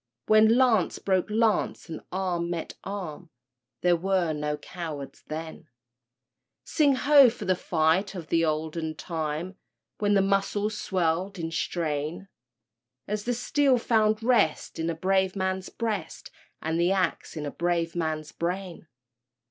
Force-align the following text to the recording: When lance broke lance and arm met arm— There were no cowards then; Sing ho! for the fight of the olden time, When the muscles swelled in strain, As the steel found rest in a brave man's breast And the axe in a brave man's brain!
When 0.25 0.57
lance 0.57 0.97
broke 0.97 1.29
lance 1.29 1.87
and 1.87 2.01
arm 2.11 2.49
met 2.49 2.73
arm— 2.83 3.29
There 3.81 3.95
were 3.95 4.33
no 4.33 4.57
cowards 4.57 5.21
then; 5.27 5.67
Sing 6.63 6.95
ho! 6.95 7.29
for 7.29 7.45
the 7.45 7.55
fight 7.55 8.15
of 8.15 8.29
the 8.29 8.43
olden 8.43 8.95
time, 8.95 9.57
When 9.99 10.15
the 10.15 10.23
muscles 10.23 10.75
swelled 10.75 11.37
in 11.37 11.51
strain, 11.51 12.29
As 13.07 13.25
the 13.25 13.35
steel 13.35 13.77
found 13.77 14.23
rest 14.23 14.79
in 14.79 14.89
a 14.89 14.95
brave 14.95 15.35
man's 15.35 15.69
breast 15.69 16.31
And 16.63 16.79
the 16.79 16.91
axe 16.91 17.37
in 17.37 17.45
a 17.45 17.51
brave 17.51 17.95
man's 17.95 18.31
brain! 18.31 18.87